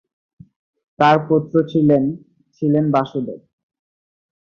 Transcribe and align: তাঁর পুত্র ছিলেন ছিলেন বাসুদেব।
তাঁর 0.99 1.17
পুত্র 1.27 1.55
ছিলেন 1.71 2.03
ছিলেন 2.55 2.85
বাসুদেব। 2.91 3.39